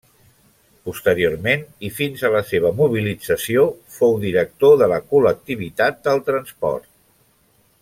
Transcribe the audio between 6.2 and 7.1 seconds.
transport.